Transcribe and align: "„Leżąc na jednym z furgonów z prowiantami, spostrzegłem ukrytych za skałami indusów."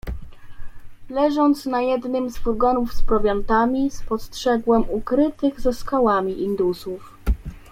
"„Leżąc 1.09 1.65
na 1.65 1.81
jednym 1.81 2.29
z 2.29 2.37
furgonów 2.37 2.93
z 2.93 3.01
prowiantami, 3.01 3.91
spostrzegłem 3.91 4.89
ukrytych 4.89 5.61
za 5.61 5.73
skałami 5.73 6.41
indusów." 6.41 7.13